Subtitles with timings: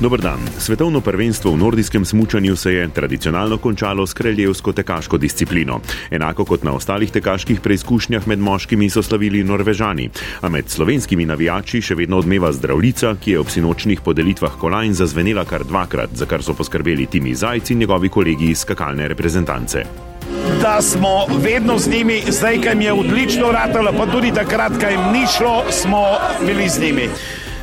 [0.00, 0.40] Dober dan.
[0.58, 5.80] Svetovno prvenstvo v nordijskem smučanju se je tradicionalno končalo s kraljevsko tekaško disciplino.
[6.10, 10.08] Enako kot na ostalih tekaških preizkušnjah med moškimi so slavili Norvežani.
[10.40, 15.44] A med slovenskimi navijači še vedno odmeva zdravljica, ki je ob sinočnih podelitvah kolajn zazvenela
[15.44, 19.84] kar dvakrat, za kar so poskrbeli Timi Zajci in njegovi kolegi iz skakalne reprezentance.
[20.62, 24.92] Da smo vedno z njimi, zdaj, kaj jim je odlično ratalo, pa tudi takrat, kaj
[24.92, 26.06] jim ni šlo, smo
[26.46, 27.08] bili z njimi.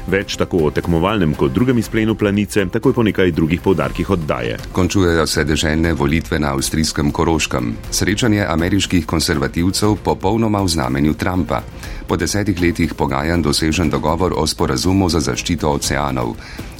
[0.07, 4.55] Več tako o tekmovalnem kot drugem izplenu planice, takoj po nekaj drugih povdarkih oddaje.
[4.71, 7.73] Končujejo se deželne volitve na avstrijskem Koroškem.
[7.91, 11.61] Srečanje ameriških konservativcev popolnoma v znamenju Trumpa.
[12.07, 16.37] Po desetih letih pogajanj dosežen dogovor o sporazumu za zaščito oceanov.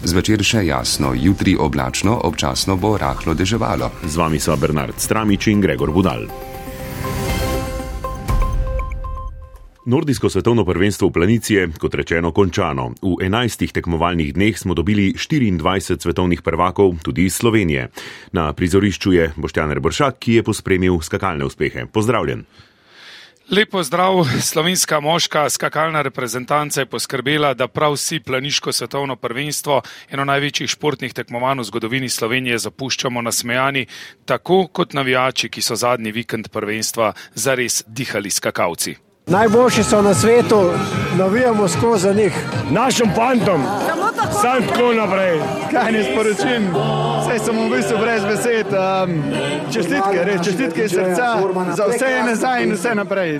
[0.08, 3.92] Zvečer še jasno, jutri oblačno, občasno bo rahlo deževalo.
[4.08, 6.32] Z vami so Bernard Stramič in Gregor Budal.
[9.88, 12.90] Nordijsko svetovno prvenstvo v planici je, kot rečeno, končano.
[13.00, 17.88] V enajstih tekmovalnih dneh smo dobili 24 svetovnih prvakov, tudi iz Slovenije.
[18.36, 21.86] Na prizorišču je Boštjan Rebršak, ki je pospremil skakalne uspehe.
[21.88, 22.44] Pozdravljen.
[23.48, 30.28] Lepo zdrav, slovenska moška skakalna reprezentanca je poskrbela, da prav vsi planiško svetovno prvenstvo, eno
[30.28, 33.88] največjih športnih tekmovanj v zgodovini Slovenije, zapuščamo nasmejani,
[34.26, 39.07] tako kot navijači, ki so zadnji vikend prvenstva zares dihali skakalci.
[39.28, 40.72] Najboljši so na svetu,
[41.18, 42.34] navijamo skozi njih.
[42.72, 43.62] Našim fantom,
[44.42, 45.40] sam tako naprej.
[45.72, 46.68] Kaj ne sporočim,
[47.22, 48.68] vse sem v bistvu brez besed.
[48.68, 49.24] Um,
[49.74, 51.36] čestitke, res čestitke iz srca,
[51.76, 53.40] za vse je nazaj in vse naprej.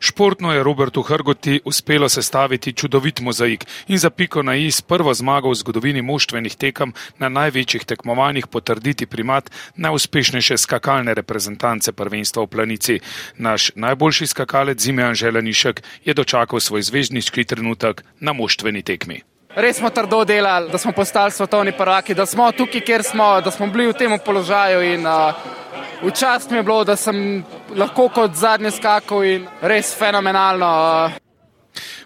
[0.00, 5.50] Športno je Robertu Hrgoti uspelo sestaviti čudovit mozaik in za piko na iz prvo zmago
[5.50, 13.00] v zgodovini moštvenih tekem na največjih tekmovanjih potrditi primat najuspešnejše skakalne reprezentance prvenstva v planici.
[13.36, 19.20] Naš najboljši skakalec Zime Anželanišek je dočakal svoj zvezdniški trenutek na moštveni tekmi.
[19.56, 23.50] Res smo trdo delali, da smo postali svetovni prvaki, da smo tukaj, kjer smo, da
[23.50, 25.34] smo bili v tem položaju in uh,
[26.02, 27.44] Včasih mi je bilo, da sem
[27.76, 31.10] lahko kot zadnji skakal in res fenomenalno.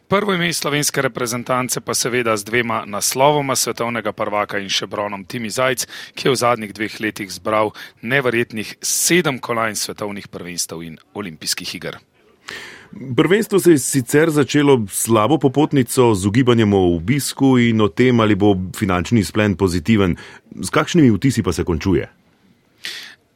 [0.08, 5.50] Prvo ime slovenske reprezentance pa seveda z dvema naslovoma svetovnega prvaka in še bronom Timi
[5.50, 7.70] Zajc, ki je v zadnjih dveh letih zbral
[8.02, 12.02] neverjetnih sedem kolajn svetovnih prvenstev in olimpijskih iger.
[13.16, 18.34] Prvenstvo se je sicer začelo slabo popotnico z ugibanjem o obisku in o tem, ali
[18.34, 20.16] bo finančni splen pozitiven.
[20.54, 22.06] Z kakšnimi vtisi pa se končuje?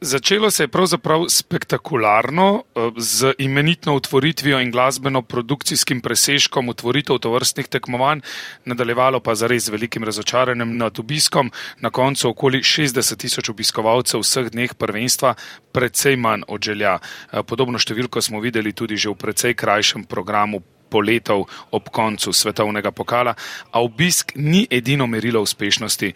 [0.01, 8.21] Začelo se je pravzaprav spektakularno eh, z imenitno otvoritvijo in glasbeno-produkcijskim presežkom otvoritev tovrstnih tekmovanj,
[8.65, 14.73] nadaljevalo pa zares velikim razočaranjem nad obiskom, na koncu okoli 60 tisoč obiskovalcev vseh dneh
[14.73, 15.33] prvenstva,
[15.71, 16.99] predvsej manj od želja.
[17.33, 22.91] Eh, podobno številko smo videli tudi že v predvsej krajšem programu poletov ob koncu svetovnega
[22.91, 23.35] pokala,
[23.71, 26.15] a obisk ni edino merilo uspešnosti, eh,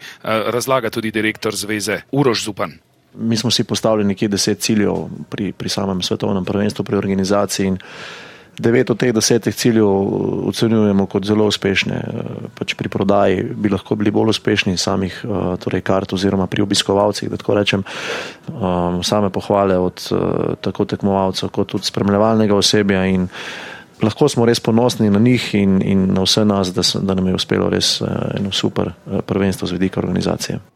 [0.50, 2.83] razlaga tudi direktor zveze Uroš Zupan.
[3.18, 7.78] Mi smo si postavili nekje deset ciljev pri, pri samem svetovnem prvenstvu, pri organizaciji in
[8.58, 9.88] devet od teh desetih ciljev
[10.48, 12.00] ocenjujemo kot zelo uspešne.
[12.58, 15.20] Pač pri prodaji bi lahko bili bolj uspešni samih
[15.64, 17.84] torej kart oziroma pri obiskovalcih, da tako rečem,
[18.48, 20.02] um, same pohvale od
[20.60, 23.28] tako tekmovalcev kot tudi spremljevalnega osebja in
[24.02, 27.34] lahko smo res ponosni na njih in, in na vse nas, da, da nam je
[27.34, 28.00] uspelo res
[28.38, 28.92] eno super
[29.26, 30.73] prvenstvo z vidika organizacije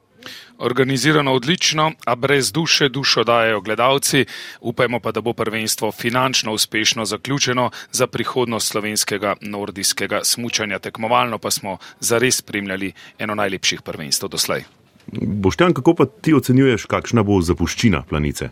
[0.59, 4.25] organizirano odlično, a brez duše dušo dajo gledalci.
[4.61, 10.79] Upajmo pa, da bo prvenstvo finančno uspešno zaključeno za prihodnost slovenskega nordijskega smučanja.
[10.79, 14.65] Tekmovalno pa smo zares spremljali eno najlepših prvenstv doslej.
[15.13, 18.51] Boštjan, kako pa ti ocenjuješ, kakšna bo zapuščina planice?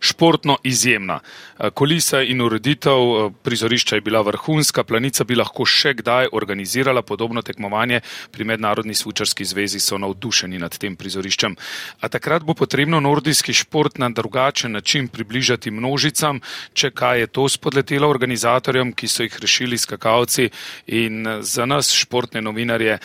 [0.00, 1.20] Športno izjemna.
[1.58, 7.02] Eh, Kolisa in ureditev eh, prizorišča je bila vrhunska, planica bi lahko še kdaj organizirala
[7.02, 8.00] podobno tekmovanje,
[8.30, 11.56] pri Mednarodni svučarski zvezi so navdušeni nad tem prizoriščem.
[12.00, 16.40] A takrat bo potrebno nordijski šport na drugačen način približati množicam,
[16.72, 20.50] če kaj je to spodletelo organizatorjem, ki so jih rešili skakalci
[20.86, 22.98] in eh, za nas športne novinarje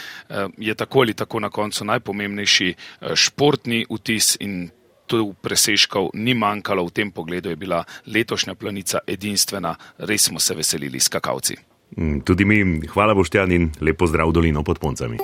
[0.57, 2.73] je tako ali tako na koncu najpomembnejši
[3.15, 4.69] športni vtis in
[5.07, 10.55] tu presežkov ni manjkalo, v tem pogledu je bila letošnja planica edinstvena, res smo se
[10.55, 11.57] veselili skakavci.
[11.97, 15.21] Mm, tudi mi, hvala boštjan in lepo zdrav dolino pod poncami.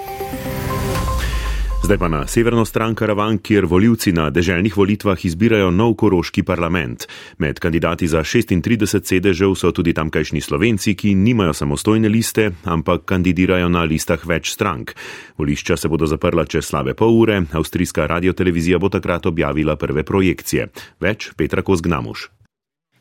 [1.89, 7.07] Zdaj pa na severno stran Karavan, kjer voljivci na deželnih volitvah izbirajo nov koroški parlament.
[7.37, 13.73] Med kandidati za 36 sedežev so tudi tamkajšnji slovenci, ki nimajo samostojne liste, ampak kandidirajo
[13.73, 14.93] na listah več strank.
[15.37, 20.69] Volišča se bodo zaprla čez slabe pol ure, avstrijska radiotelevizija bo takrat objavila prve projekcije.
[21.01, 22.29] Več Petra Kozgnamuš.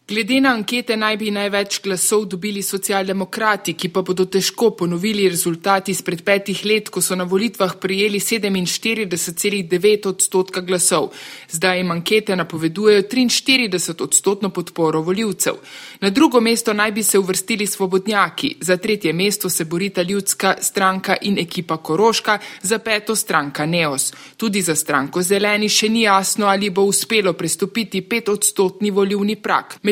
[0.08, 5.93] Glede na ankete naj bi največ glasov dobili socialdemokrati, ki pa bodo težko ponovili rezultati
[5.93, 11.10] izpred petih let, ko so na volitvah prijeli 47,9 odstotka glasov.
[11.50, 15.58] Zdaj jim ankete napovedujejo 43 odstotno podporo voljivcev.
[16.00, 21.16] Na drugo mesto naj bi se uvrstili svobodnjaki, za tretje mesto se borita ljudska stranka
[21.20, 24.12] in ekipa Koroška, za peto stranka Neos.
[24.37, 29.37] Tudi za stranko Zeleni še ni jasno, ali bo uspelo prestopiti pet odstotni voljivni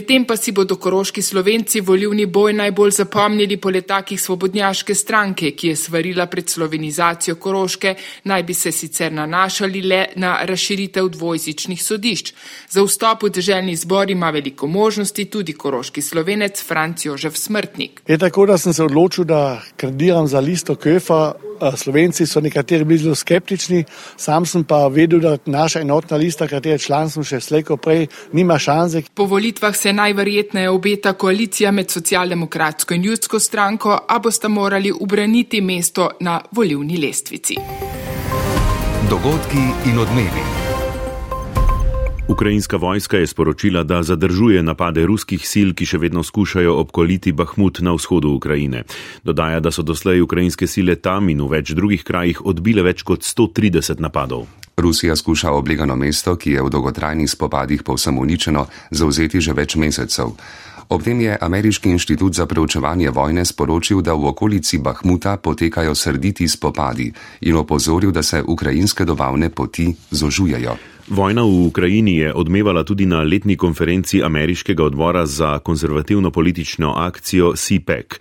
[0.07, 5.73] Medtem pa si bodo koroški slovenci volivni boj najbolj zapomnili po letakih svobodnjaške stranke, ki
[5.73, 7.95] je svarila pred slovenizacijo koroške,
[8.25, 12.33] naj bi se sicer nanašali le na razširitev dvojzičnih sodišč.
[12.71, 18.03] Za vstop v državni zbor ima veliko možnosti tudi koroški slovenec Franc Jožev Smrtnik.
[18.07, 21.46] Je tako, da sem se odločil, da kandidiram za listo Köfa.
[21.77, 23.85] Slovenci so nekateri bili zelo skeptični,
[24.17, 28.59] sam sem pa vedel, da naša enotna lista, katere član sem še slejko prej, nima
[28.59, 29.03] šanse.
[29.15, 35.61] Po volitvah se najverjetneje obeta koalicija med socialdemokratsko in ljudsko stranko, a boste morali ubraniti
[35.61, 37.57] mesto na volivni lestvici.
[39.11, 40.66] Dogodki in odmevi.
[42.29, 47.79] Ukrajinska vojska je sporočila, da zadržuje napade ruskih sil, ki še vedno skušajo obkoliti Bahmut
[47.87, 48.83] na vzhodu Ukrajine.
[49.23, 53.23] Dodaja, da so doslej ukrajinske sile tam in v več drugih krajih odbile več kot
[53.23, 54.51] 130 napadov.
[54.77, 60.35] Rusija skuša oblegano mesto, ki je v dolgotrajnih spopadih povsem uničeno, zauzeti že več mesecev.
[60.91, 66.49] Ob tem je Ameriški inštitut za preučevanje vojne sporočil, da v okolici Bahmuta potekajo srditi
[66.49, 67.07] spopadi
[67.47, 70.96] in opozoril, da se ukrajinske dobavne poti zožujejo.
[71.07, 77.53] Vojna v Ukrajini je odmevala tudi na letni konferenci Ameriškega odbora za konzervativno politično akcijo
[77.57, 78.19] CPEC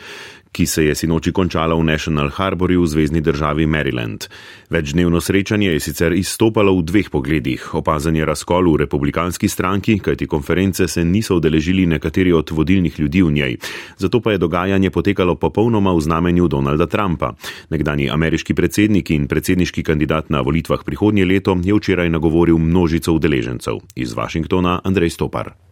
[0.55, 4.31] ki se je sinoči končala v National Harborju v zvezdni državi Maryland.
[4.71, 7.75] Večdnevno srečanje je sicer izstopalo v dveh pogledih.
[7.75, 13.31] Opazanje razkol v republikanski stranki, kajti konference se niso udeležili nekateri od vodilnih ljudi v
[13.31, 13.57] njej.
[13.97, 17.35] Zato pa je dogajanje potekalo popolnoma v znamenju Donalda Trumpa.
[17.69, 23.83] Nekdani ameriški predsednik in predsedniški kandidat na volitvah prihodnje leto je včeraj nagovoril množico udeležencev.
[23.95, 25.64] Iz Washingtona Andrej Stopar.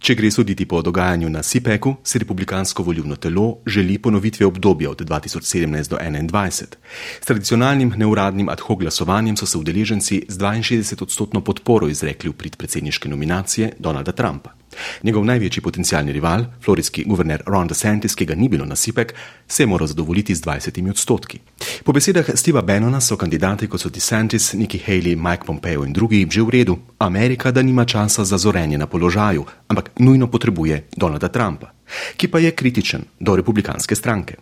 [0.00, 5.02] Če gre soditi po dogajanju na SIPEC-u, si republikansko volivno telo želi ponovitve obdobja od
[5.04, 6.78] 2017 do 2021.
[7.20, 12.32] S tradicionalnim neuradnim ad hoc glasovanjem so se udeleženci z 62 odstotno podporo izrekli v
[12.32, 14.59] prid predsedniške nominacije Donalda Trumpa.
[15.02, 19.08] Njegov največji potencijalni rival, floridski guverner Ron DeSantis, ki ga ni bilo na SIPEC,
[19.48, 21.38] se je moral zadovoljiti z 20 odstotki.
[21.84, 26.26] Po besedah Steva Bannona so kandidati kot so DeSantis, Nikki Haley, Mike Pompeo in drugi
[26.30, 26.78] že v redu.
[26.98, 31.72] Amerika, da nima časa za zorenje na položaju, ampak nujno potrebuje Donalda Trumpa,
[32.16, 34.34] ki pa je kritičen do republikanske stranke.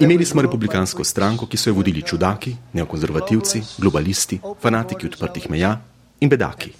[0.00, 5.80] Imeli smo republikansko stranko, ki so jo vodili čudaki, neokonzervativci, globalisti, fanatiki odprtih meja
[6.20, 6.72] in bedaki.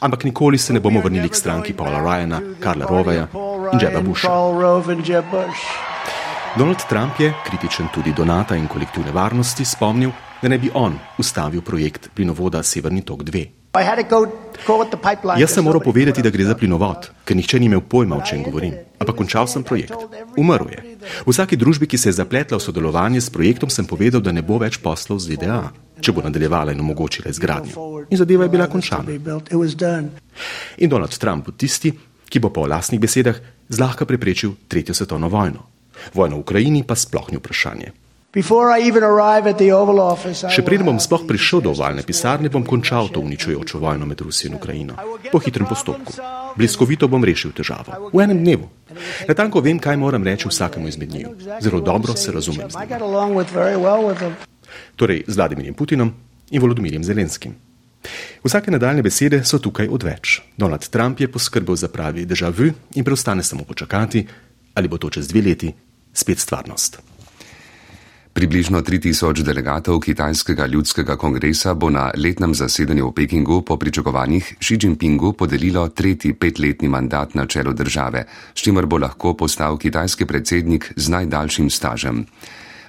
[0.00, 3.28] Ampak nikoli se ne bomo vrnili k stranki Paula Ryana, Karla Roveja
[3.72, 4.28] in Jeba Busha.
[6.58, 10.10] Donald Trump je, kritičen tudi do NATO in kolektivne varnosti, spomnil,
[10.42, 13.46] da ne bi on ustavil projekt plinovoda Severni tok 2.
[15.36, 18.40] Jaz sem moral povedati, da gre za plinovod, ker nihče ni imel pojma, o čem
[18.42, 18.72] govorim.
[18.96, 19.92] Ampak končal sem projekt.
[20.36, 20.96] Umrl je.
[21.26, 24.40] V vsaki družbi, ki se je zapletla v sodelovanje s projektom, sem povedal, da ne
[24.40, 25.60] bo več poslov z ZDA,
[26.00, 28.06] če bo nadaljevala in omogočila izgradnjo.
[28.10, 29.04] In zadeva je bila končana.
[30.78, 31.92] In Donald Trump bo tisti,
[32.28, 33.36] ki bo po lastnih besedah
[33.68, 35.66] zlahka preprečil tretjo svetovno vojno.
[36.14, 37.92] Vojno v Ukrajini pa sploh ni vprašanje.
[38.36, 38.44] Še
[40.60, 44.60] preden bom sploh prišel do ovalne pisarne, bom končal to uničujočo vojno med Rusijo in
[44.60, 44.92] Ukrajino.
[45.32, 46.12] Po hitrem postopku.
[46.52, 48.12] Bliskovito bom rešil težavo.
[48.12, 48.68] V enem dnevu.
[49.24, 51.32] Natanko vem, kaj moram reči vsakemu izmed njiju.
[51.64, 52.68] Zelo dobro se razumem.
[54.96, 56.12] Torej z Vladimirjem Putinom
[56.50, 57.54] in Volodimirjem Zelenskim.
[58.44, 60.40] Vsake nadaljne besede so tukaj odveč.
[60.56, 64.26] Donald Trump je poskrbel za pravi državi in preostane samo počakati,
[64.74, 65.72] ali bo to čez dve leti
[66.12, 67.00] spet stvarnost.
[68.36, 74.76] Približno 3000 delegatov Kitajskega ljudskega kongresa bo na letnem zasedanju v Pekingu po pričakovanjih Xi
[74.82, 80.92] Jinpingu podelilo tretji petletni mandat na čelu države, s čimer bo lahko postal kitajski predsednik
[80.96, 82.26] z najdaljšim stažem.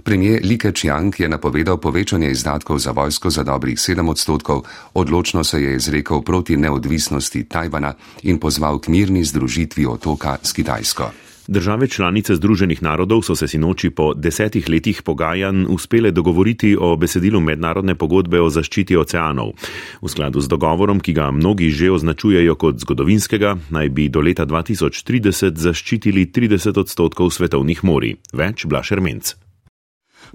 [0.03, 4.63] Premijer Li Keqiang je napovedal povečanje izdatkov za vojsko za dobrih 7 odstotkov,
[4.93, 11.11] odločno se je izrekel proti neodvisnosti Tajvana in pozval k mirni združitvi otoka s Kitajsko.
[11.47, 17.39] Države članice Združenih narodov so se sinoči po desetih letih pogajanj uspele dogovoriti o besedilu
[17.39, 19.53] mednarodne pogodbe o zaščiti oceanov.
[20.01, 24.45] V skladu z dogovorom, ki ga mnogi že označujejo kot zgodovinskega, naj bi do leta
[24.45, 28.17] 2030 zaščitili 30 odstotkov svetovnih morij.
[28.33, 29.46] Več Blašer Menc.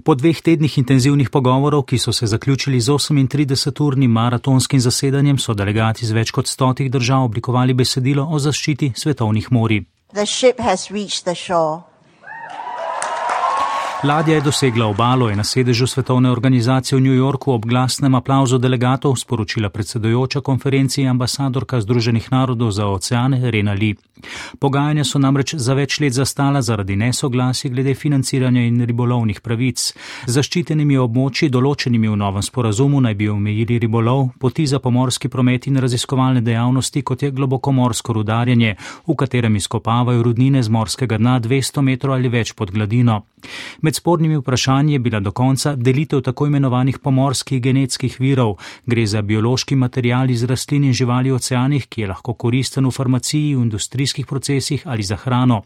[0.03, 6.05] Po dveh tednih intenzivnih pogovorov, ki so se zaključili z 38-urnim maratonskim zasedanjem, so delegati
[6.05, 9.85] z več kot stotih držav oblikovali besedilo o zaščiti svetovnih morij.
[14.03, 18.57] Ladja je dosegla obalo in na sedežu svetovne organizacije v New Yorku ob glasnem aplauzu
[18.57, 23.95] delegatov sporočila predsedojoča konferenciji ambasadorka Združenih narodov za oceane Rena Lee.
[24.59, 29.93] Pogajanja so namreč za več let zastala zaradi nesoglasi glede financiranja in ribolovnih pravic.
[30.27, 35.79] Zaščitenimi območji, določenimi v novem sporazumu, naj bi omejili ribolov, poti za pomorski promet in
[35.79, 38.75] raziskovalne dejavnosti, kot je globokomorsko rudarjenje,
[39.07, 43.23] v katerem izkopavajo rudnine z morskega dna 200 metrov ali več pod gladino.
[43.81, 48.55] Med spornimi vprašanji je bila do konca delitev tako imenovanih pomorskih genetskih virov.
[48.85, 52.91] Gre za biološki material iz rastlin in živali v oceanih, ki je lahko koristen v
[52.91, 55.61] farmaciji, v industrijskih procesih ali za hrano.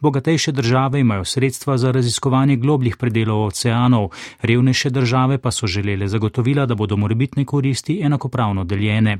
[0.00, 4.10] Bogatejše države imajo sredstva za raziskovanje globljih predelov oceanov,
[4.42, 9.18] revnejše države pa so želele zagotovila, da bodo morebitne koristi enakopravno deljene.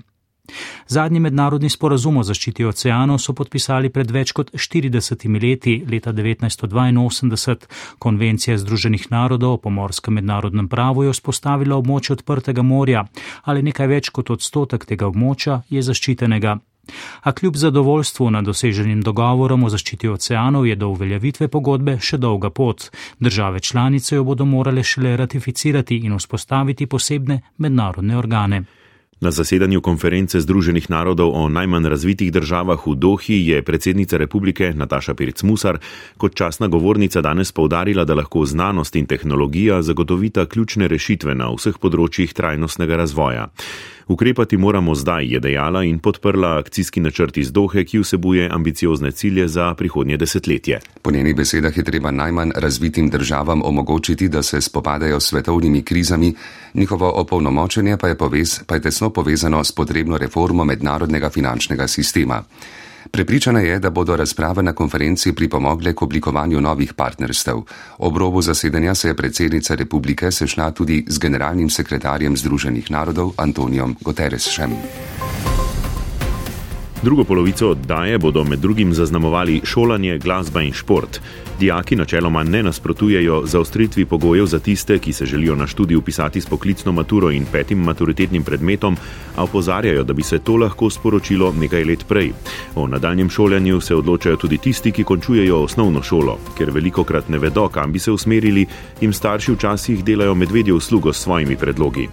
[0.87, 7.57] Zadnji mednarodni sporazum o zaščiti oceanov so podpisali pred več kot 40 leti, leta 1982.
[7.99, 13.07] Konvencija Združenih narodov o pomorskem mednarodnem pravu je vzpostavila območje odprtega morja,
[13.45, 16.59] ali nekaj več kot odstotek tega območja je zaščitenega.
[17.23, 22.51] A kljub zadovoljstvu nad doseženim dogovorom o zaščiti oceanov je do uveljavitve pogodbe še dolga
[22.51, 22.91] pot.
[23.21, 28.65] Države članice jo bodo morale šele ratificirati in vzpostaviti posebne mednarodne organe.
[29.23, 35.15] Na zasedanju konference Združenih narodov o najmanj razvitih državah v Dohi je predsednica republike Nataša
[35.15, 35.79] Pirc-Musar
[36.19, 41.79] kot časna govornica danes povdarila, da lahko znanost in tehnologija zagotovita ključne rešitve na vseh
[41.79, 43.47] področjih trajnostnega razvoja.
[44.09, 49.49] Ukrepati moramo zdaj, je dejala in podprla akcijski načrt iz Dohe, ki vsebuje ambiciozne cilje
[49.49, 50.81] za prihodnje desetletje.
[51.03, 56.35] Po njenih besedah je treba najmanj razvitim državam omogočiti, da se spopadajo s svetovnimi krizami,
[56.75, 62.43] njihovo opolnomočenje pa je, povez, pa je tesno povezano s potrebno reformo mednarodnega finančnega sistema.
[63.11, 67.63] Prepričana je, da bodo razprave na konferenci pripomogle k oblikovanju novih partnerstev.
[67.99, 73.97] Ob robu zasedanja se je predsednica republike sešla tudi z generalnim sekretarjem Združenih narodov Antonijom
[74.01, 74.71] Guterresem.
[77.03, 81.21] Drugo polovico oddaje bodo med drugim zaznamovali šolanje, glasba in šport.
[81.61, 86.47] Dijaki načeloma ne nasprotujejo zaostritvi pogojev za tiste, ki se želijo na študij upisati s
[86.47, 88.97] poklicno maturo in petim maturitetnim predmetom,
[89.37, 92.33] a opozarjajo, da bi se to lahko sporočilo nekaj let prej.
[92.75, 97.39] O nadaljem šolanju se odločajo tudi tisti, ki končujejo osnovno šolo, ker veliko krat ne
[97.39, 98.67] vedo, kam bi se usmerili,
[99.01, 102.09] jim starši včasih delajo medvedje uslugo s svojimi predlogi.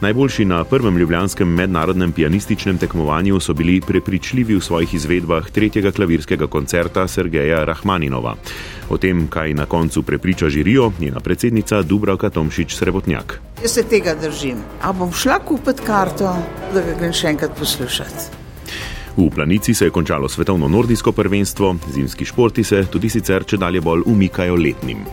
[0.00, 6.46] Najboljši na prvem ljubljanskem mednarodnem pianističnem tekmovanju so bili prepričljivi v svojih izvedbah tretjega klavirskega
[6.46, 8.36] koncerta Sergeja Rahmaninova.
[8.88, 13.40] O tem, kaj na koncu prepriča žirijo, njena predsednica Dubravka Tomšič Srebotnjak.
[13.62, 14.56] Jaz se tega držim.
[14.82, 16.32] A bom šla kupiti karto,
[16.74, 18.30] da ga grem še enkrat poslušati.
[19.16, 23.80] V planici se je končalo svetovno nordijsko prvenstvo, zimski športi se tudi sicer če dalje
[23.80, 25.04] bolj umikajo letnim.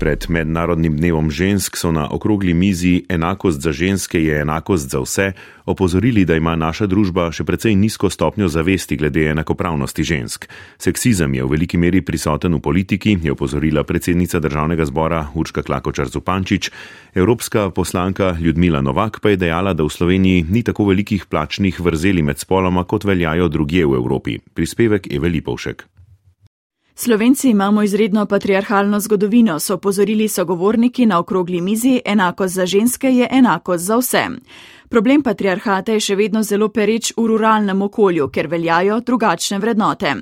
[0.00, 5.32] Pred Mednarodnim dnevom žensk so na okrogli mizi Enakost za ženske je enakost za vse
[5.66, 10.48] opozorili, da ima naša družba še precej nizko stopnjo zavesti glede enakopravnosti žensk.
[10.80, 16.08] Seksizem je v veliki meri prisoten v politiki, je opozorila predsednica državnega zbora Urška Klakočar
[16.08, 16.72] Zupančič.
[17.12, 22.24] Evropska poslanka Ljudmila Novak pa je dejala, da v Sloveniji ni tako velikih plačnih vrzeli
[22.24, 24.40] med spoloma, kot veljajo drugje v Evropi.
[24.56, 25.99] Prispevek je Velipovšek.
[27.02, 33.28] Slovenci imamo izredno patriarhalno zgodovino, so opozorili sogovorniki na okrogli mizi, enakost za ženske je
[33.30, 34.26] enakost za vse.
[34.88, 40.14] Problem patriarhata je še vedno zelo pereč v ruralnem okolju, ker veljajo drugačne vrednote.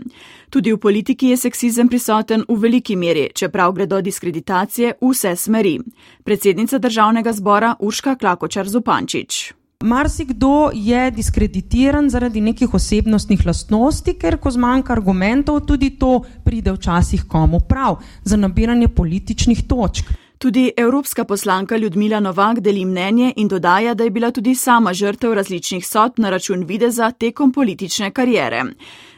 [0.51, 5.81] Tudi v politiki je seksizem prisoten v veliki meri, čeprav gredo diskreditacije v vse smeri.
[6.25, 9.58] Predsednica državnega zbora Urška Klakočar Zupančič.
[9.85, 17.23] Marsikdo je diskreditiran zaradi nekih osebnostnih lastnosti, ker ko zmanjka argumentov, tudi to pride včasih
[17.29, 20.09] komu prav za nabiranje političnih točk.
[20.39, 25.33] Tudi evropska poslanka Ljudmila Novak deli mnenje in dodaja, da je bila tudi sama žrtev
[25.35, 28.65] različnih sod na račun videza tekom politične karijere.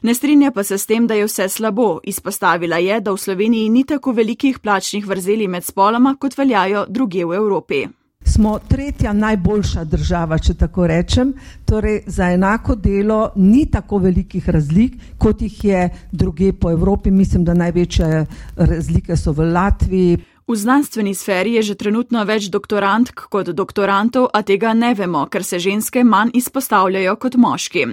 [0.02, 2.00] Ne strinja pa se s tem, da je vse slabo.
[2.04, 7.24] Izpostavila je, da v Sloveniji ni tako velikih plačnih vrzeli med spoloma, kot veljajo druge
[7.24, 7.99] v Evropi.
[8.30, 11.32] Smo tretja najboljša država, če tako rečem.
[11.64, 17.10] Torej, za enako delo ni tako velikih razlik, kot jih je druge po Evropi.
[17.10, 20.18] Mislim, da največje razlike so v Latviji.
[20.50, 25.44] V znanstveni sferi je že trenutno več doktorantk kot doktorantov, a tega ne vemo, ker
[25.46, 27.86] se ženske manj izpostavljajo kot moški.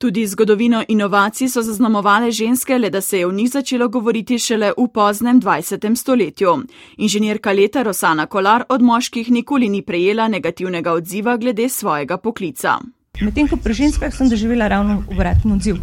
[0.00, 4.72] Tudi zgodovino inovacij so zaznamovale ženske, le da se je o njih začelo govoriti šele
[4.76, 5.96] v poznem 20.
[5.96, 6.54] stoletju.
[6.96, 12.78] Inženirka leta Rosana Kolar od moških nikoli ni prejela negativnega odziva glede svojega poklica.
[13.20, 15.76] Medtem ko pri ženskah sem doživela ravno obratni odziv.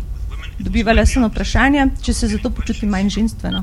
[0.59, 3.62] Dobivala sem vprašanje, če se zato počutim manj ženstveno.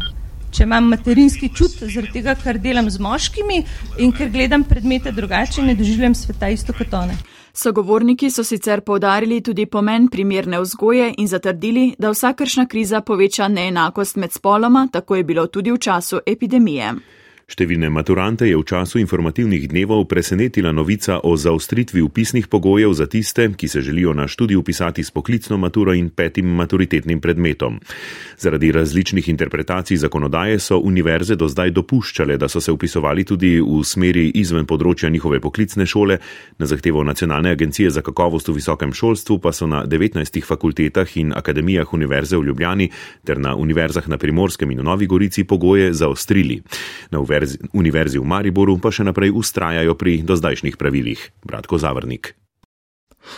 [0.55, 3.65] Če imam materinski čut, zaradi tega, ker delam z moškimi
[3.99, 7.19] in ker gledam predmete drugače, ne doživljam sveta isto kot one.
[7.57, 14.17] Sogovorniki so sicer povdarili tudi pomen primerne vzgoje in zatrdili, da vsakršna kriza poveča neenakost
[14.17, 16.95] med spoloma, tako je bilo tudi v času epidemije.
[17.45, 23.45] Številne maturante je v času informativnih dnevov presenetila novica o zaostritvi upisnih pogojev za tiste,
[23.53, 27.77] ki se želijo na študij upisati s poklicno maturo in petim maturitetnim predmetom.
[28.41, 33.83] Zaradi različnih interpretacij zakonodaje so univerze do zdaj dopuščale, da so se upisovali tudi v
[33.85, 36.19] smeri izven področja njihove poklicne šole,
[36.59, 41.37] na zahtevo Nacionalne agencije za kakovost v visokem šolstvu pa so na 19 fakultetah in
[41.37, 42.89] akademijah univerze v Ljubljani
[43.25, 46.63] ter na univerzah na Primorskem in v Novi Gorici pogoje zaostrili.
[47.13, 47.21] Na
[47.73, 51.21] univerzi v Mariboru pa še naprej ustrajajo pri dozdajšnjih pravilih.
[51.43, 52.44] Bratko Zavrnik.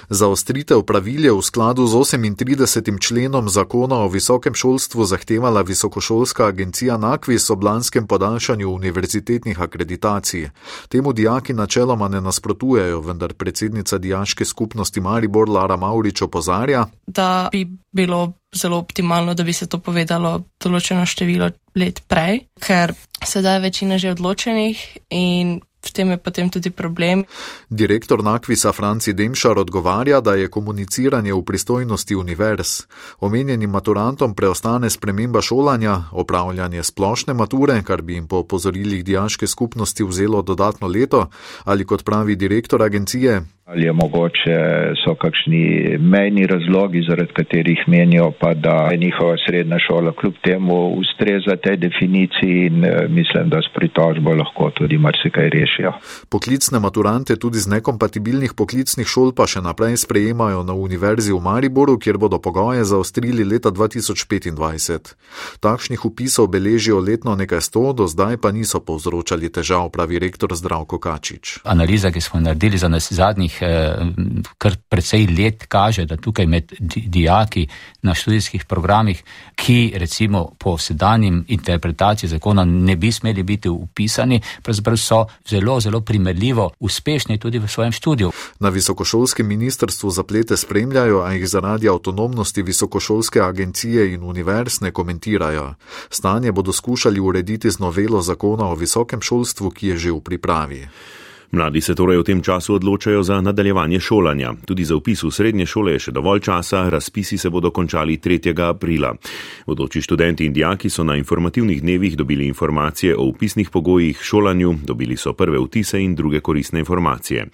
[0.08, 3.00] Zaostritev pravil je v skladu z 38.
[3.00, 10.50] členom zakona o visokem šolstvu zahtevala Visokošolska agencija NAKVIS ob lanskem podaljšanju univerzitetnih akreditacij.
[10.88, 17.66] Temu dijaki načeloma ne nasprotujejo, vendar predsednica dijaške skupnosti Maribor Lara Maurič opozarja, da bi
[17.92, 23.60] bilo zelo optimalno, da bi se to povedalo določeno število let prej, ker sedaj je
[23.60, 27.24] večina že odločenih in v tem je potem tudi problem.
[27.70, 32.86] Direktor Nakvisa Franci Demšar odgovarja, da je komuniciranje v pristojnosti univerz.
[33.20, 40.04] Omenjenim maturantom preostane sprememba šolanja, opravljanje splošne mature, kar bi jim po opozorilih dijaške skupnosti
[40.04, 41.26] vzelo dodatno leto,
[41.64, 44.58] ali kot pravi direktor agencije, Ali je mogoče,
[45.04, 45.62] so kakšni
[45.98, 51.76] mejni razlogi, zaradi katerih menijo pa, da je njihova srednja šola kljub temu ustreza tej
[51.76, 55.92] definiciji in eh, mislim, da s pritožbo lahko tudi marsikaj rešijo.
[56.28, 61.98] Poklicne maturante tudi z nekompatibilnih poklicnih šol pa še naprej sprejemajo na Univerzi v Mariboru,
[61.98, 65.14] kjer bodo pogoje zaostrili leta 2025.
[65.60, 71.02] Takšnih upisov beležijo letno nekaj sto, do zdaj pa niso povzročali težav, pravi rektor Zdravko
[71.02, 71.58] Kačič.
[71.64, 73.94] Analiza, ki smo naredili za nas zadnjih Eh,
[74.58, 77.66] kar precej let kaže, da tukaj med dijaki
[78.02, 79.22] na študijskih programih,
[79.54, 86.00] ki recimo po sedanjim interpretaciji zakona ne bi smeli biti upisani, pravzaprav so zelo, zelo
[86.00, 88.32] primerljivo uspešni tudi v svojem študiju.
[88.60, 95.74] Na visokošolskem ministrstvu zaplete spremljajo, a jih zaradi avtonomnosti visokošolske agencije in univerz ne komentirajo.
[96.10, 100.88] Stanje bodo skušali urediti z novelo zakona o visokem šolstvu, ki je že v pripravi.
[101.56, 104.52] Mladi se torej v tem času odločajo za nadaljevanje šolanja.
[104.68, 108.52] Tudi za upis v srednje šole je še dovolj časa, razpisi se bodo končali 3.
[108.60, 109.14] aprila.
[109.64, 115.16] Vodoči študenti in dijaki so na informativnih dnevih dobili informacije o upisnih pogojih šolanju, dobili
[115.16, 117.48] so prve vtise in druge koristne informacije.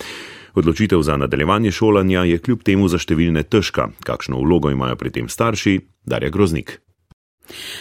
[0.54, 3.92] Odločitev za nadaljevanje šolanja je kljub temu za številne težka.
[4.02, 5.78] Kakšno vlogo imajo pri tem starši?
[6.02, 6.82] Darja Groznik.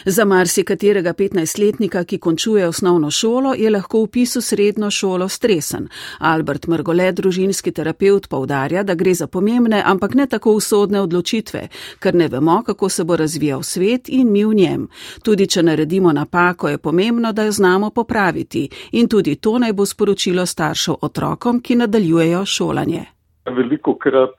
[0.05, 5.87] Za marsikaterega 15-letnika, ki končuje osnovno šolo, je lahko vpis v srednjo šolo stresen.
[6.19, 11.67] Albert Mrgole, družinski terapeut, povdarja, da gre za pomembne, ampak ne tako usodne odločitve,
[11.99, 14.87] ker ne vemo, kako se bo razvijal svet in mi v njem.
[15.23, 19.85] Tudi, če naredimo napako, je pomembno, da jo znamo popraviti in tudi to naj bo
[19.85, 23.05] sporočilo staršev otrokom, ki nadaljujejo šolanje.
[23.45, 24.35] Veliko krat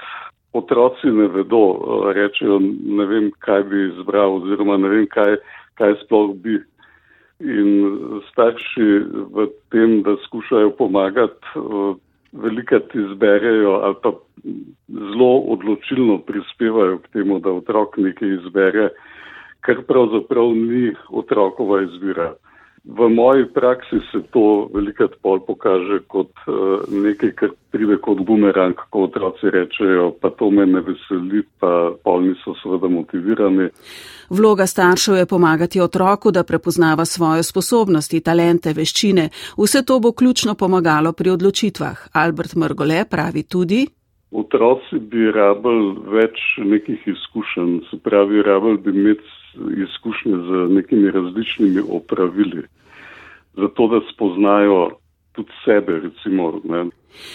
[0.53, 5.37] otroci ne vedo, eh, rečejo, ne vem, kaj bi izbral oziroma ne vem, kaj,
[5.81, 6.61] kaj sploh bi.
[7.43, 8.88] In starši
[9.35, 11.95] v tem, da skušajo pomagati, eh,
[12.33, 14.12] velikrat izberejo ali pa
[14.88, 18.88] zelo odločilno prispevajo k temu, da otrok nekaj izbere,
[19.61, 22.33] kar pravzaprav ni otrokova izbira.
[22.85, 28.75] V moji praksi se to velikrat pol pokaže kot uh, nekaj, kar pride kot bumerang,
[28.90, 33.68] ko otroci rečejo, pa to me ne veseli, pa pol niso seveda motivirani.
[34.35, 39.29] Vloga staršev je pomagati otroku, da prepoznava svoje sposobnosti, talente, veščine.
[39.57, 42.09] Vse to bo ključno pomagalo pri odločitvah.
[42.12, 43.87] Albert Mrgole pravi tudi.
[44.33, 49.29] Otroci bi rabili več nekih izkušenj, se pravi, rabili bi imeti
[49.85, 52.62] izkušnje z nekimi različnimi opravili,
[53.57, 54.90] zato da spoznajo
[55.33, 56.61] tudi sebe, recimo.
[56.64, 56.87] Ne.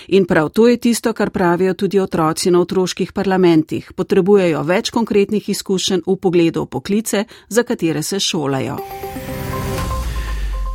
[0.07, 3.91] In prav to je tisto, kar pravijo tudi otroci na otroških parlamentih.
[3.95, 8.77] Potrebujejo več konkretnih izkušenj v pogledu v poklice, za katere se šolajo.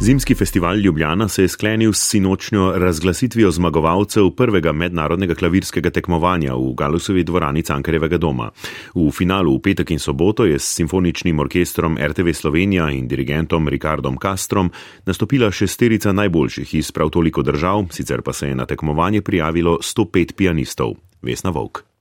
[0.03, 6.73] Zimski festival Ljubljana se je sklenil s sinočnjo razglasitvijo zmagovalcev prvega mednarodnega klavirskega tekmovanja v
[6.75, 8.51] Galusovi dvorani Cankarevega doma.
[8.95, 14.19] V finalu v petek in soboto je s simfoničnim orkestrom RTV Slovenija in dirigentom Ricardom
[14.23, 14.73] Castrom
[15.07, 20.33] nastopila šesterica najboljših iz prav toliko držav, sicer pa se je na tekmovanje prijavilo 105
[20.33, 20.95] pianistov.
[21.23, 21.92] Vesna Vok.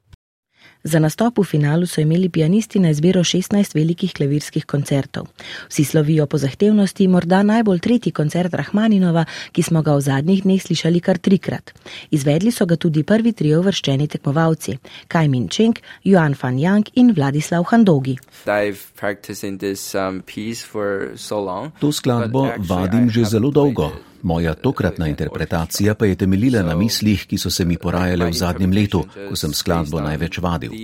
[0.84, 5.28] Za nastop v finalu so imeli pianisti na izbiro 16 velikih klavirskih koncertov.
[5.70, 10.62] Vsi slovijo po zahtevnosti, morda najbolj tretji koncert Rahmaninova, ki smo ga v zadnjih dneh
[10.62, 11.72] slišali kar trikrat.
[12.12, 17.64] Izvedli so ga tudi prvi tri uvrščeni tekmovalci: Kajmin Čeng, Joan Fan Yang in Vladislav
[17.70, 18.18] Handogi.
[19.92, 20.22] Um,
[21.80, 24.11] to skladbo vadim že zelo dolgo.
[24.24, 28.72] Moja tokratna interpretacija pa je temeljila na mislih, ki so se mi porajale v zadnjem
[28.72, 30.76] letu, ko sem skladbo največ vadil.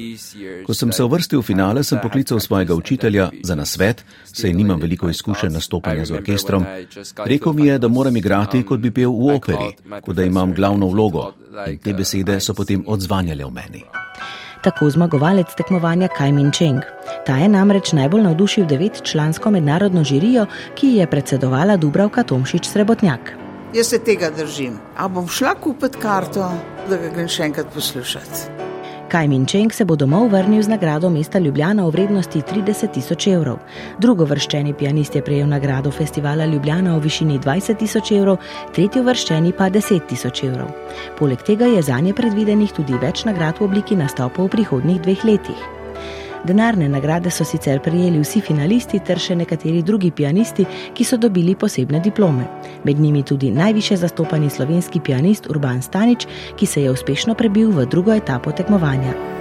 [0.66, 5.10] Ko sem se uvrstil v finale, sem poklical svojega učitelja za nasvet, saj nimam veliko
[5.10, 6.66] izkušenj nastopanja z orkestrom.
[7.26, 9.72] Rekel mi je, da moram igrati, kot bi pel v operi,
[10.02, 11.32] kot da imam glavno vlogo.
[11.68, 13.86] In te besede so potem odzvanjale v meni
[14.68, 16.84] tako zmagovalec tekmovanja Kajmin Čeng.
[17.26, 23.32] Ta je namreč najbolj navdušil devetčlansko mednarodno žirijo, ki je predsedovala Dubravka Tomšič Srebotnjak.
[23.74, 24.80] Jaz se tega držim.
[24.98, 26.52] A bom šla kupiti karto,
[26.90, 28.67] da ga grem še enkrat poslušati.
[29.08, 33.62] Kaj Minčenk se bo domov vrnil z nagrado mesta Ljubljana v vrednosti 30 tisoč evrov.
[34.00, 38.42] Drugo vrščeni pianist je prejel nagrado festivala Ljubljana v višini 20 tisoč evrov,
[38.76, 40.76] tretji vrščeni pa 10 tisoč evrov.
[41.16, 45.24] Poleg tega je za nje predvidenih tudi več nagrad v obliki nastopov v prihodnjih dveh
[45.24, 45.87] letih.
[46.48, 50.64] Denarne nagrade so sicer prijeli vsi finalisti ter še nekateri drugi pianisti,
[50.96, 52.48] ki so dobili posebne diplome.
[52.88, 57.86] Med njimi tudi najviše zastopani slovenski pianist Urban Stanič, ki se je uspešno prebil v
[57.86, 59.37] drugo etapo tekmovanja.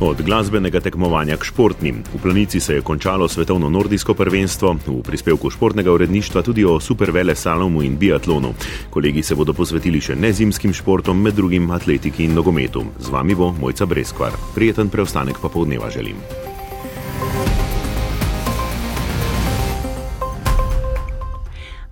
[0.00, 2.00] Od glasbenega tekmovanja k športnim.
[2.14, 7.36] V planici se je končalo svetovno nordijsko prvenstvo, v prispevku športnega uredništva tudi o supervele
[7.36, 8.54] salomu in biatlonu.
[8.90, 12.84] Kolegi se bodo posvetili še nezimskim športom, med drugim atletiki in nogometu.
[12.98, 14.32] Z vami bo Mojca Breskvar.
[14.54, 16.16] Prijeten preostanek pa povdneva želim.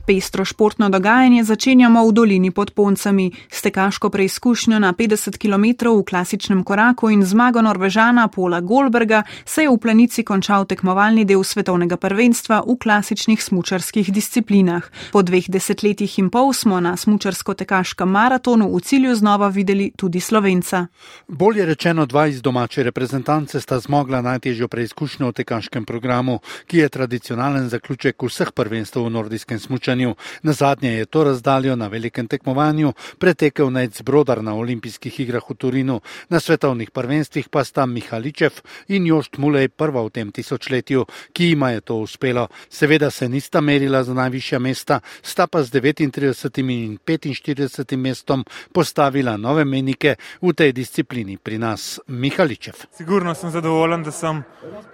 [0.08, 3.32] Pestro športno dogajanje začenjamo v dolini pod Poncami.
[3.50, 9.68] Stekaško preizkušnjo na 50 km v klasičnem koraku in zmago Norvežana Pola Golberga se je
[9.68, 14.88] v planici končal tekmovalni del svetovnega prvenstva v klasičnih smučarskih disciplinah.
[15.12, 20.86] Po dveh desetletjih in pol smo na smučarsko-tekaškem maratonu v cilju znova videli tudi Slovenca.
[21.28, 26.88] Bolje rečeno, dva iz domače reprezentance sta zmogla najtežjo preizkušnjo v tekaškem programu, ki je
[26.88, 30.14] tradicionalen zaključek vseh prvenstv v nordijskem smučanju tekmovanju.
[30.42, 35.54] Na zadnje je to razdaljo na velikem tekmovanju pretekel Nec Brodar na olimpijskih igrah v
[35.54, 41.44] Turinu, na svetovnih prvenstvih pa sta Mihaličev in Jošt Mulej prva v tem tisočletju, ki
[41.44, 42.48] jima je to uspelo.
[42.70, 49.36] Seveda se nista merila za najvišja mesta, sta pa z 39 in 45 mestom postavila
[49.36, 52.00] nove menike v tej disciplini pri nas.
[52.06, 52.74] Mihaličev.
[52.96, 54.42] Sigurno sem zadovoljen, da sem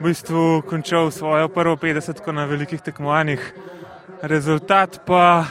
[0.01, 3.53] v bistvu končal svojo prvo 50 na velikih tekmovanjih
[4.23, 5.45] rezultat pa,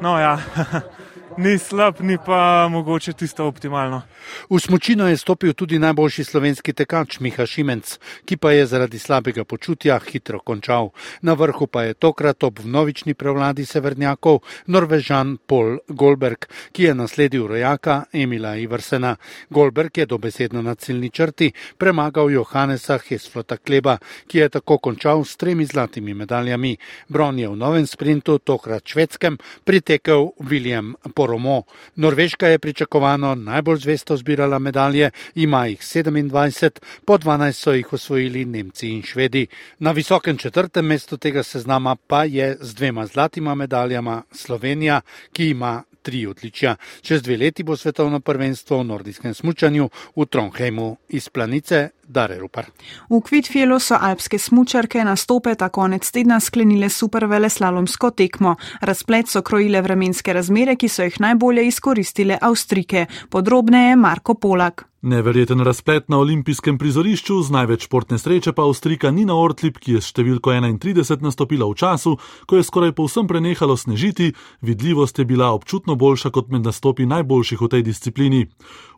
[0.00, 0.38] no ja,
[1.36, 4.02] ni slab, ni pa mogoče tisto optimalno.
[4.50, 9.44] V smočino je stopil tudi najboljši slovenski tekač Miha Šimenc, ki pa je zaradi slabega
[9.44, 10.90] počutja hitro končal.
[11.22, 17.46] Na vrhu pa je tokrat ob vnovični prevladi severnjakov Norvežan Paul Golberg, ki je nasledil
[17.46, 19.16] rojaka Emila Iversena.
[19.50, 25.36] Golberg je dobesedno na ciljni črti premagal Johannesa Hesflota Kleba, ki je tako končal s
[25.36, 26.76] tremi zlatimi medaljami.
[27.08, 31.62] Bron je v novem sprintu, tokrat švedskem, pritekel William Poromo.
[31.96, 36.70] Norveška je pričakovano najbolj zvesto zbirala medalje, ima jih 27,
[37.04, 39.46] po 12 so jih osvojili Nemci in Švedi.
[39.78, 45.00] Na visokem četrtem mestu tega seznama pa je z dvema zlatima medaljama Slovenija,
[45.32, 46.76] ki ima tri odličja.
[47.02, 52.66] Čez dve leti bo svetovno prvenstvo v nordijskem smučanju v Trondheimu iz planice Dare Rupar.
[53.10, 58.56] V Kvitfjelu so alpske smučarke nastope ta konec tedna sklenile super veleslalomsko tekmo.
[58.80, 63.06] Razplet so krojile vremenske razmere, ki so jih najbolje izkoristile Avstrike.
[63.30, 64.89] Podrobneje Marko Polak.
[65.02, 70.00] Neverjeten razplet na olimpijskem prizorišču, z največ športne sreče pa Avstrika Nina Ortlip, ki je
[70.04, 75.54] s številko 31 nastopila v času, ko je skoraj povsem prenehalo snežiti, vidljivost je bila
[75.56, 78.42] občutno boljša kot med nastopi najboljših v tej disciplini.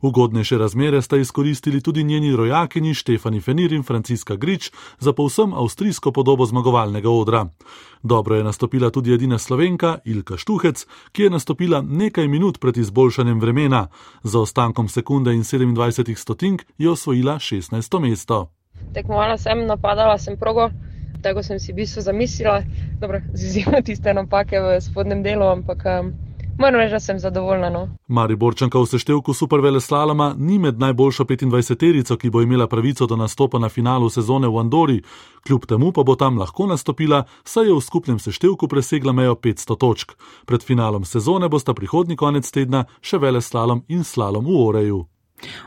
[0.03, 6.11] Ugodnejše razmere sta izkoristili tudi njeni rojakini Štefani Fenir in Franciska Grič za povsem avstrijsko
[6.11, 7.47] podobo zmagovalnega odra.
[8.03, 13.41] Dobro je nastopila tudi edina slovenka Ilka Štuhec, ki je nastopila nekaj minut pred izboljšanjem
[13.41, 13.89] vremena.
[14.23, 18.01] Za ostankom sekunde in 27 stotink je osvojila 16.
[18.01, 18.51] mesto.
[18.93, 20.71] Tekmovala sem, napadala sem progo,
[21.23, 22.63] tako sem si v bistvu zamislila,
[23.35, 26.13] z izjemo tiste napake v spodnjem delu, ampak um,
[26.59, 27.71] Moram reči, da sem zadovoljna.
[27.71, 27.89] No.
[28.09, 33.17] Mari Borčanka v seštevku supervele slaloma ni med najboljšo 25-terico, ki bo imela pravico do
[33.17, 35.03] nastopa na finalu sezone v Andori,
[35.47, 39.79] kljub temu pa bo tam lahko nastopila, saj je v skupnem seštevku presegla mejo 500
[39.79, 40.13] točk.
[40.47, 45.07] Pred finalom sezone bosta prihodnji konec tedna še vele slalom in slalom v Oreju.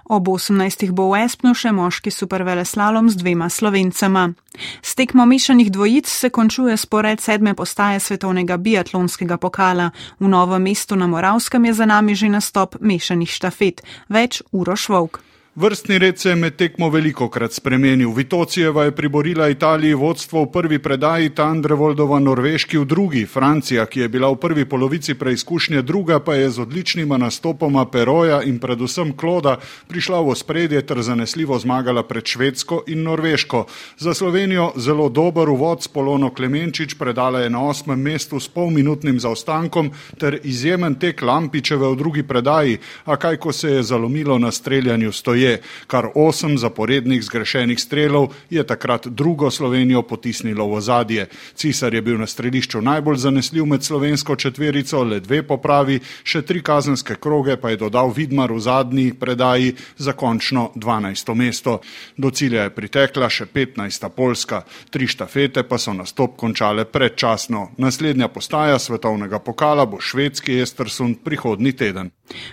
[0.06, 0.92] Ob 18.
[0.92, 4.34] bo v Espnu še moški superveleslalom z dvema slovencema.
[4.82, 9.92] S tekmo mešanih dvojic se končuje spored sedme postaje svetovnega biatlonskega pokala.
[10.20, 13.84] V novem mestu na Moravskem je za nami že nastop mešanih štafet.
[14.10, 15.35] Več Uroš Vovk.
[15.56, 18.10] Vrstni red se je med tekmo veliko krat spremenil.
[18.12, 24.10] Vitocijeva je priborila Italiji vodstvo v prvi predaji, Tandrevoldova Norveški v drugi, Francija, ki je
[24.10, 29.56] bila v prvi polovici preizkušnje druga, pa je z odličnima nastopoma Peroja in predvsem Kloda
[29.88, 33.66] prišla v spredje ter zanesljivo zmagala pred Švedsko in Norveško.
[33.98, 39.20] Za Slovenijo zelo dober uvod s Polono Klemenčič predala je na osmem mestu s polminutnim
[39.20, 44.52] zaostankom ter izjemen tek Lampičeve v drugi predaji, a kaj ko se je zalomilo na
[44.52, 51.28] streljanju stoje je, kar osem zaporednih zgrešenih strelov je takrat drugo Slovenijo potisnilo v ozadje.
[51.56, 56.64] Cisar je bil na strelišču najbolj zanesljiv med slovensko četverico, le dve popravi, še tri
[56.66, 61.34] kazenske kroge pa je dodal Vidmar v zadnji predaji za končno 12.
[61.36, 61.80] mesto.
[62.18, 64.10] Do cilja je pritekla še 15.
[64.16, 67.70] Poljska, tri štafete pa so nastop končale predčasno.
[67.78, 72.12] Naslednja postaja svetovnega pokala bo švedski Estersund prihodni teden.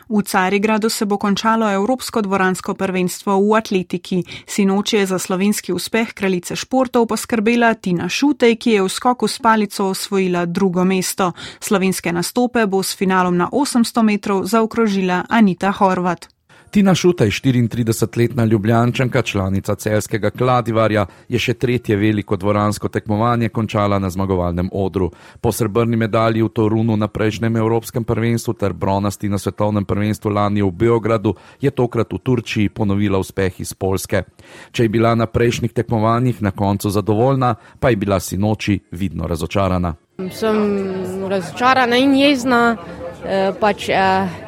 [0.09, 4.19] V Carigradu se bo končalo Evropsko dvoransko prvenstvo v atletiki.
[4.47, 9.39] Sinoči je za slovenski uspeh kraljice športov poskrbela Tina Šutej, ki je v skoku s
[9.39, 11.33] palico osvojila drugo mesto.
[11.63, 16.27] Slovenske nastope bo s finalom na 800 metrov zaokrožila Anita Horvat.
[16.73, 24.09] Tina Šutaj, 34-letna ljubljančanka, članica celskega kladivarja, je še tretje veliko dvoransko tekmovanje končala na
[24.11, 25.11] zmagovalnem odru.
[25.41, 30.63] Po srebrni medalji v Torunu na prejšnjem Evropskem prvenstvu ter bronasti na svetovnem prvenstvu lani
[30.63, 34.23] v Beogradu je tokrat v Turčiji ponovila uspeh iz Polske.
[34.73, 39.93] Če je bila na prejšnjih tekmovanjih na koncu zadovoljna, pa je bila sinoči vidno razočarana.
[40.33, 42.63] Sem razočarana in jezna.
[43.25, 44.42] Eh, pač, eh,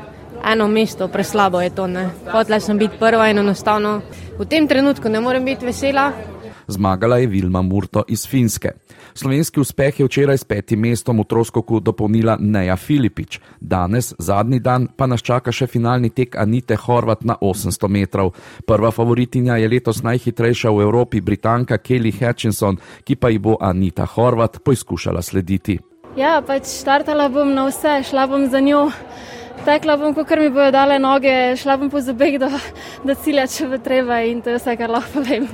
[0.52, 1.88] eno mesto, preslabo je to.
[2.33, 4.00] Hotela sem biti prva in enostavno
[4.38, 6.12] v tem trenutku ne morem biti vesela.
[6.66, 8.72] Zmagala je Vilma Murto iz Finske.
[9.14, 13.38] Slovenski uspeh je včeraj s petim mestom v Troskoku dopolnila Neja Filipič.
[13.61, 18.33] Danes, zadnji dan, pa nas čaka še finalni tek Anite Horvat na 800 metrov.
[18.66, 24.07] Prva favoritinja je letos najhitrejša v Evropi Britanka Kelly Hutchinson, ki pa ji bo Anita
[24.07, 25.78] Horvat poizkušala slediti.
[26.16, 28.88] Ja, pač štartala bom na vse, šla bom za njo.
[29.64, 32.50] Tekla bom, kot mi bodo dale noge, šla bom po zobeh do,
[33.05, 35.48] do cilja, če bo treba in to je vse, kar lahko povem.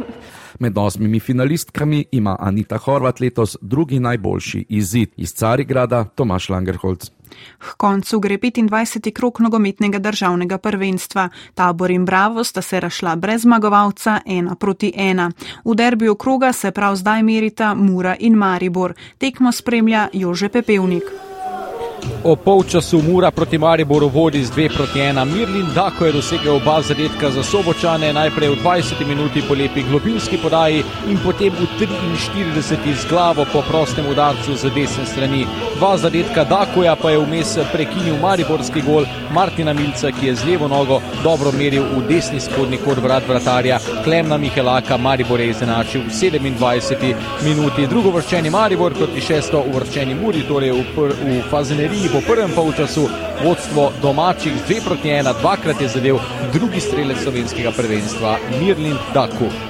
[0.61, 7.11] Med osmimi finalistkami ima Anita Horvat letos drugi najboljši izid iz Carigrada Tomaš Langerholz.
[7.59, 9.12] K koncu gre 25.
[9.14, 11.29] krok nogometnega državnega prvenstva.
[11.55, 15.31] Tabor in Bravo sta se rašla brez zmagovalca ena proti ena.
[15.64, 18.94] V derbiju kroga se prav zdaj merita Mura in Maribor.
[19.18, 21.30] Tekmo spremlja Jože Pepevnik.
[22.24, 25.24] O polčasu Mura proti Mariboru vodi z 2 proti 1.
[25.24, 30.36] Mirlin Dako je dosegel oba zadetka za sobočane, najprej v 20 minuti po lepi globinski
[30.36, 35.46] podaji in potem v 43 z glavo po prostem udarcu z desne strani.
[35.76, 40.68] Dva zadetka Dakoja pa je vmes prekinil Mariborski gol Martina Milca, ki je z levo
[40.68, 44.96] nogo dobro meril v desni spodnji kot vrat vratarja Klemna Mihelaka.
[44.96, 47.86] Maribor je izenačil v 27 minuti.
[47.86, 53.09] Drugo vrščeni Maribor proti šesto uvrščeni Muri, torej v, v fazeneri seriji po prvem polčasu
[53.44, 56.18] vodstvo domačih 2 proti 1, dvakrat je zadev
[56.53, 59.69] drugi strelec slovenskega prvenstva Mirlin Daku.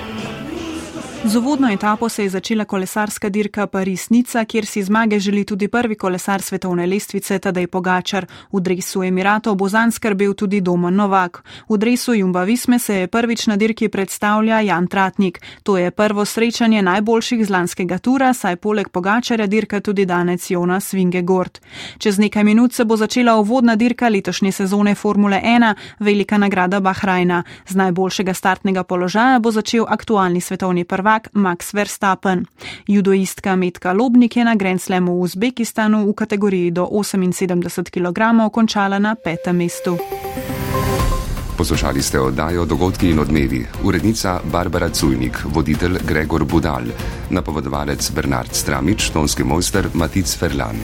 [1.24, 5.94] Z uvodno etapo se je začela kolesarska dirka Paris-Nica, kjer si zmage želi tudi prvi
[5.94, 8.26] kolesar svetovne lestvice Tadej Pogačar.
[8.52, 11.44] V dresu Emiratov bo zanj skrbel tudi Doman Novak.
[11.68, 15.40] V dresu Jumba Visme se je prvič na dirki predstavlja Jan Tratnik.
[15.62, 20.92] To je prvo srečanje najboljših z lanskega tura, saj poleg Pogačarja dirka tudi danec Jonas
[20.92, 21.60] Vingegord.
[21.98, 27.42] Čez nekaj minut se bo začela uvodna dirka letošnje sezone Formule 1, velika nagrada Bahrajna.
[27.68, 32.46] Z najboljšega startnega položaja bo začel aktualni svetovni prvak prvak Max Verstappen.
[32.88, 38.98] Judoistka Metka Lobnik je na Grand Slamu v Uzbekistanu v kategoriji do 78 kg končala
[38.98, 39.98] na petem mestu.
[41.58, 43.66] Poslušali ste oddajo Dogodki in odmevi.
[43.82, 46.86] Urednica Barbara Cujnik, voditelj Gregor Budal,
[47.30, 50.78] napovedovalec Bernard Stramič, tonski mojster Matic Ferlan.